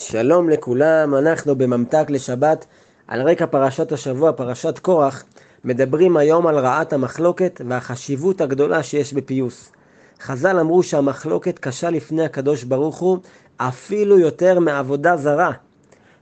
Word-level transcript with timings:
שלום 0.00 0.50
לכולם, 0.50 1.14
אנחנו 1.14 1.56
בממתק 1.56 2.04
לשבת 2.08 2.66
על 3.08 3.22
רקע 3.22 3.46
פרשת 3.46 3.92
השבוע, 3.92 4.32
פרשת 4.32 4.78
קורח, 4.78 5.24
מדברים 5.64 6.16
היום 6.16 6.46
על 6.46 6.58
רעת 6.58 6.92
המחלוקת 6.92 7.60
והחשיבות 7.68 8.40
הגדולה 8.40 8.82
שיש 8.82 9.12
בפיוס. 9.12 9.72
חז"ל 10.20 10.58
אמרו 10.58 10.82
שהמחלוקת 10.82 11.58
קשה 11.58 11.90
לפני 11.90 12.24
הקדוש 12.24 12.64
ברוך 12.64 12.98
הוא 12.98 13.18
אפילו 13.56 14.18
יותר 14.18 14.60
מעבודה 14.60 15.16
זרה. 15.16 15.52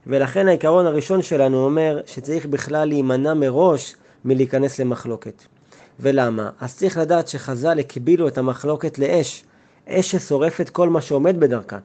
ולכן 0.07 0.47
העיקרון 0.47 0.85
הראשון 0.85 1.21
שלנו 1.21 1.65
אומר 1.65 2.01
שצריך 2.05 2.45
בכלל 2.45 2.87
להימנע 2.87 3.33
מראש 3.33 3.95
מלהיכנס 4.25 4.79
למחלוקת. 4.79 5.43
ולמה? 5.99 6.49
אז 6.61 6.77
צריך 6.77 6.97
לדעת 6.97 7.27
שחז"ל 7.27 7.79
הקבילו 7.79 8.27
את 8.27 8.37
המחלוקת 8.37 8.99
לאש, 8.99 9.43
אש 9.87 10.11
ששורפת 10.11 10.69
כל 10.69 10.89
מה 10.89 11.01
שעומד 11.01 11.39
בדרכה. 11.39 11.77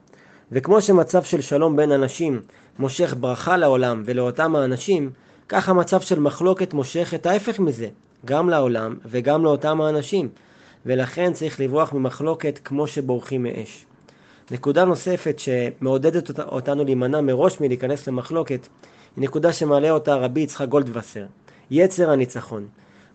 וכמו 0.55 0.83
שמצב 0.83 1.23
של 1.23 1.41
שלום 1.41 1.77
בין 1.77 1.93
אנשים 1.93 2.43
מושך 2.79 3.15
ברכה 3.21 3.57
לעולם 3.57 4.03
ולאותם 4.05 4.57
האנשים, 4.57 5.11
כך 5.49 5.69
המצב 5.69 6.01
של 6.01 6.21
מחלוקת 6.21 6.75
מושך 6.75 7.13
את 7.15 7.27
ההפך 7.27 7.59
מזה, 7.59 7.89
גם 8.25 8.49
לעולם 8.49 8.97
וגם 9.07 9.45
לאותם 9.45 9.81
האנשים. 9.81 10.29
ולכן 10.87 11.33
צריך 11.33 11.61
לברוח 11.61 11.93
ממחלוקת 11.93 12.59
כמו 12.65 12.87
שבורחים 12.87 13.43
מאש. 13.43 13.85
נקודה 14.51 14.85
נוספת 14.85 15.39
שמעודדת 15.39 16.41
אותנו 16.41 16.85
להימנע 16.85 17.21
מראש 17.21 17.61
מלהיכנס 17.61 18.09
למחלוקת, 18.09 18.69
היא 19.17 19.25
נקודה 19.25 19.53
שמעלה 19.53 19.91
אותה 19.91 20.15
רבי 20.15 20.41
יצחק 20.41 20.69
גולדווסר, 20.69 21.25
יצר 21.71 22.11
הניצחון. 22.11 22.67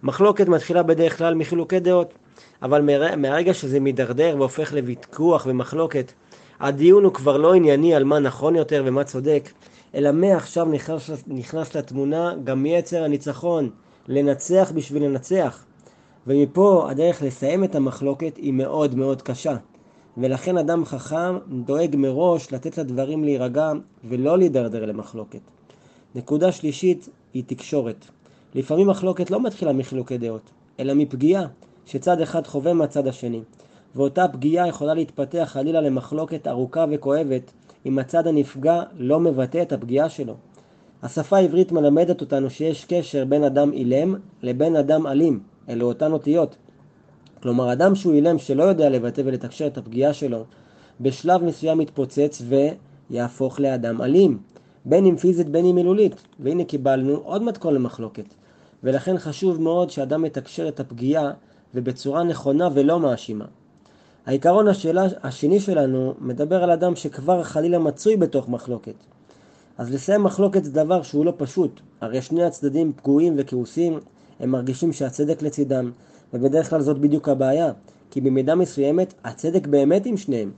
מחלוקת 0.03 0.47
מתחילה 0.47 0.83
בדרך 0.83 1.17
כלל 1.17 1.35
מחילוקי 1.35 1.79
דעות, 1.79 2.13
אבל 2.61 2.81
מהרגע 3.17 3.53
שזה 3.53 3.79
מידרדר 3.79 4.35
והופך 4.37 4.73
לוויכוח 4.73 5.45
ומחלוקת, 5.49 6.11
הדיון 6.59 7.03
הוא 7.03 7.13
כבר 7.13 7.37
לא 7.37 7.53
ענייני 7.53 7.95
על 7.95 8.03
מה 8.03 8.19
נכון 8.19 8.55
יותר 8.55 8.83
ומה 8.85 9.03
צודק, 9.03 9.49
אלא 9.95 10.11
מעכשיו 10.11 10.65
נכנס, 10.65 11.09
נכנס 11.27 11.75
לתמונה 11.75 12.33
גם 12.43 12.65
יצר 12.65 13.03
הניצחון, 13.03 13.69
לנצח 14.07 14.71
בשביל 14.75 15.03
לנצח. 15.03 15.63
ומפה 16.27 16.87
הדרך 16.91 17.21
לסיים 17.21 17.63
את 17.63 17.75
המחלוקת 17.75 18.37
היא 18.37 18.53
מאוד 18.53 18.95
מאוד 18.95 19.21
קשה. 19.21 19.55
ולכן 20.17 20.57
אדם 20.57 20.85
חכם 20.85 21.37
דואג 21.65 21.95
מראש 21.95 22.53
לתת 22.53 22.77
לדברים 22.77 23.23
להירגע 23.23 23.71
ולא 24.09 24.37
להידרדר 24.37 24.85
למחלוקת. 24.85 25.39
נקודה 26.15 26.51
שלישית 26.51 27.09
היא 27.33 27.43
תקשורת. 27.47 28.05
לפעמים 28.55 28.87
מחלוקת 28.87 29.31
לא 29.31 29.43
מתחילה 29.43 29.73
מחילוקי 29.73 30.17
דעות, 30.17 30.41
אלא 30.79 30.93
מפגיעה 30.93 31.45
שצד 31.85 32.21
אחד 32.21 32.47
חווה 32.47 32.73
מהצד 32.73 33.07
השני. 33.07 33.41
ואותה 33.95 34.27
פגיעה 34.27 34.67
יכולה 34.67 34.93
להתפתח 34.93 35.49
חלילה 35.51 35.81
למחלוקת 35.81 36.47
ארוכה 36.47 36.85
וכואבת 36.91 37.51
אם 37.85 37.99
הצד 37.99 38.27
הנפגע 38.27 38.81
לא 38.97 39.19
מבטא 39.19 39.61
את 39.61 39.73
הפגיעה 39.73 40.09
שלו. 40.09 40.35
השפה 41.03 41.37
העברית 41.37 41.71
מלמדת 41.71 42.21
אותנו 42.21 42.49
שיש 42.49 42.85
קשר 42.85 43.25
בין 43.25 43.43
אדם 43.43 43.73
אילם 43.73 44.15
לבין 44.43 44.75
אדם 44.75 45.07
אלים, 45.07 45.39
אלו 45.69 45.87
אותן 45.87 46.11
אותיות. 46.11 46.55
כלומר, 47.41 47.73
אדם 47.73 47.95
שהוא 47.95 48.13
אילם 48.13 48.37
שלא 48.37 48.63
יודע 48.63 48.89
לבטא 48.89 49.21
ולתקשר 49.25 49.67
את 49.67 49.77
הפגיעה 49.77 50.13
שלו, 50.13 50.43
בשלב 51.01 51.43
מסוים 51.43 51.81
יתפוצץ 51.81 52.41
ויהפוך 53.09 53.59
לאדם 53.59 54.01
אלים, 54.01 54.37
בין 54.85 55.05
אם 55.05 55.17
פיזית 55.17 55.49
בין 55.49 55.65
אם 55.65 55.75
מילולית. 55.75 56.15
והנה 56.39 56.63
קיבלנו 56.63 57.15
עוד 57.15 57.43
מתכון 57.43 57.73
למחלוקת. 57.73 58.33
ולכן 58.83 59.17
חשוב 59.17 59.61
מאוד 59.61 59.89
שאדם 59.89 60.25
יתקשר 60.25 60.67
את 60.67 60.79
הפגיעה 60.79 61.31
ובצורה 61.75 62.23
נכונה 62.23 62.69
ולא 62.73 62.99
מאשימה. 62.99 63.45
העיקרון 64.27 64.67
השאלה, 64.67 65.05
השני 65.23 65.59
שלנו 65.59 66.13
מדבר 66.19 66.63
על 66.63 66.71
אדם 66.71 66.95
שכבר 66.95 67.43
חלילה 67.43 67.79
מצוי 67.79 68.17
בתוך 68.17 68.49
מחלוקת. 68.49 68.93
אז 69.77 69.93
לסיים 69.93 70.23
מחלוקת 70.23 70.63
זה 70.63 70.71
דבר 70.71 71.01
שהוא 71.01 71.25
לא 71.25 71.33
פשוט, 71.37 71.79
הרי 72.01 72.21
שני 72.21 72.43
הצדדים 72.43 72.93
פגועים 72.95 73.35
וכעוסים, 73.37 73.99
הם 74.39 74.49
מרגישים 74.49 74.93
שהצדק 74.93 75.41
לצידם, 75.41 75.91
ובדרך 76.33 76.69
כלל 76.69 76.81
זאת 76.81 76.97
בדיוק 76.97 77.29
הבעיה, 77.29 77.71
כי 78.11 78.21
במידה 78.21 78.55
מסוימת 78.55 79.13
הצדק 79.23 79.67
באמת 79.67 80.05
עם 80.05 80.17
שניהם. 80.17 80.51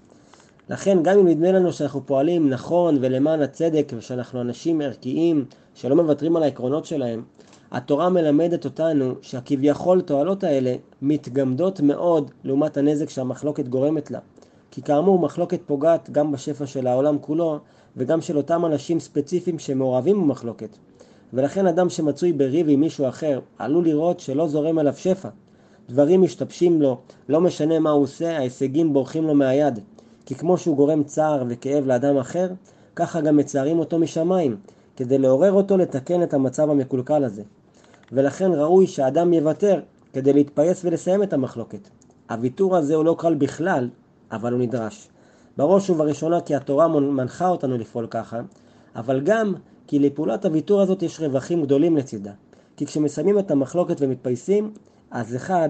לכן 0.70 1.04
גם 1.04 1.20
אם 1.20 1.28
נדמה 1.28 1.52
לנו 1.52 1.74
שאנחנו 1.74 2.06
פועלים 2.06 2.50
נכון 2.50 2.98
ולמען 3.02 3.42
הצדק 3.42 3.94
ושאנחנו 3.98 4.42
אנשים 4.42 4.82
ערכיים 4.82 5.46
שלא 5.74 5.96
מוותרים 5.96 6.36
על 6.36 6.44
העקרונות 6.44 6.86
שלהם, 6.86 7.24
התורה 7.72 8.10
מלמדת 8.10 8.66
אותנו 8.66 9.14
שהכביכול 9.22 10.02
תועלות 10.02 10.44
האלה 10.44 10.76
מתגמדות 11.02 11.82
מאוד 11.82 12.32
לעומת 12.44 12.78
הנזק 12.78 13.10
שהמחלוקת 13.10 13.68
גורמת 13.68 14.12
לה. 14.12 14.20
כי 14.72 14.82
כאמור 14.82 15.20
מחלוקת 15.20 15.60
פוגעת 15.66 16.10
גם 16.10 16.32
בשפע 16.32 16.66
של 16.66 16.88
העולם 16.88 17.18
כולו 17.22 17.60
וגם 17.98 18.22
של 18.22 18.38
אותם 18.38 18.66
אנשים 18.66 19.00
ספציפיים 19.00 19.60
שמעורבים 19.60 20.22
במחלוקת. 20.22 20.78
ולכן 21.34 21.68
אדם 21.68 21.90
שמצוי 21.90 22.34
בריב 22.34 22.70
עם 22.70 22.80
מישהו 22.80 23.08
אחר 23.08 23.40
עלול 23.60 23.86
לראות 23.86 24.20
שלא 24.20 24.48
זורם 24.48 24.78
עליו 24.78 24.94
שפע. 24.98 25.30
דברים 25.90 26.22
משתבשים 26.22 26.82
לו, 26.82 26.98
לא 27.30 27.42
משנה 27.42 27.80
מה 27.80 27.90
הוא 27.90 28.04
עושה, 28.04 28.38
ההישגים 28.38 28.94
בורחים 28.94 29.28
לו 29.28 29.36
מהיד. 29.36 29.80
כי 30.26 30.36
כמו 30.36 30.58
שהוא 30.58 30.78
גורם 30.78 31.04
צער 31.04 31.44
וכאב 31.50 31.86
לאדם 31.86 32.18
אחר, 32.18 32.48
ככה 32.96 33.22
גם 33.22 33.38
מצערים 33.38 33.80
אותו 33.80 34.00
משמיים, 34.00 34.58
כדי 35.00 35.18
לעורר 35.18 35.52
אותו 35.52 35.78
לתקן 35.78 36.24
את 36.24 36.34
המצב 36.34 36.70
המקולקל 36.70 37.24
הזה. 37.24 37.44
ולכן 38.12 38.52
ראוי 38.54 38.88
שאדם 38.88 39.34
יוותר 39.34 39.80
כדי 40.14 40.34
להתפייס 40.34 40.86
ולסיים 40.86 41.24
את 41.24 41.34
המחלוקת. 41.34 41.90
הוויתור 42.30 42.78
הזה 42.78 42.96
הוא 42.96 43.06
לא 43.06 43.16
קל 43.20 43.36
בכלל, 43.36 43.90
אבל 44.32 44.54
הוא 44.54 44.62
נדרש. 44.62 45.10
בראש 45.58 45.90
ובראשונה 45.90 46.42
כי 46.42 46.56
התורה 46.56 46.88
מנחה 46.88 47.48
אותנו 47.50 47.78
לפעול 47.78 48.08
ככה, 48.08 48.40
אבל 48.96 49.22
גם 49.22 49.54
כי 49.88 50.00
לפעולת 50.00 50.46
הוויתור 50.46 50.82
הזאת 50.82 51.04
יש 51.04 51.20
רווחים 51.20 51.62
גדולים 51.62 51.98
לצידה. 51.98 52.32
כי 52.78 52.86
כשמסיימים 52.86 53.40
את 53.40 53.52
המחלוקת 53.52 53.96
ומתפייסים, 54.00 54.72
אז 55.12 55.36
אחד, 55.36 55.70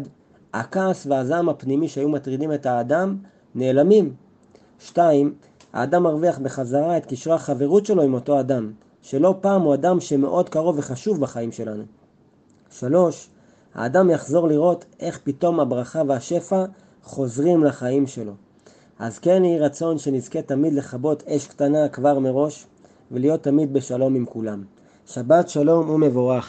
הכעס 0.54 1.06
והזעם 1.06 1.50
הפנימי 1.50 1.88
שהיו 1.88 2.10
מטרידים 2.10 2.54
את 2.54 2.66
האדם 2.66 3.18
נעלמים. 3.56 4.14
שתיים, 4.80 5.34
האדם 5.74 6.04
מרוויח 6.04 6.40
בחזרה 6.40 6.98
את 6.98 7.06
קשרי 7.06 7.34
החברות 7.34 7.86
שלו 7.86 8.02
עם 8.02 8.14
אותו 8.14 8.40
אדם, 8.40 8.72
שלא 9.02 9.36
פעם 9.42 9.62
הוא 9.62 9.74
אדם 9.74 10.00
שמאוד 10.00 10.50
קרוב 10.50 10.80
וחשוב 10.80 11.22
בחיים 11.22 11.52
שלנו. 11.52 11.84
שלוש, 12.72 13.30
האדם 13.74 14.10
יחזור 14.10 14.48
לראות 14.48 14.86
איך 15.00 15.20
פתאום 15.24 15.60
הברכה 15.60 16.02
והשפע 16.08 16.66
חוזרים 17.04 17.64
לחיים 17.64 18.08
שלו. 18.08 18.34
אז 19.00 19.20
כן 19.20 19.46
יהי 19.46 19.60
רצון 19.60 19.98
שנזכה 19.98 20.42
תמיד 20.42 20.74
לכבות 20.74 21.24
אש 21.28 21.48
קטנה 21.48 21.90
כבר 21.90 22.20
מראש 22.20 22.66
ולהיות 23.12 23.44
תמיד 23.44 23.74
בשלום 23.74 24.16
עם 24.16 24.26
כולם. 24.26 24.64
שבת 25.06 25.50
שלום 25.50 25.90
ומבורך. 25.90 26.48